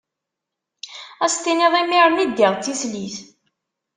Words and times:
Ad 1.23 1.31
as-tiniḍ 1.31 1.73
imiren 1.81 2.23
i 2.23 2.25
ddiɣ 2.29 2.53
d 2.55 2.61
tislit. 2.65 3.15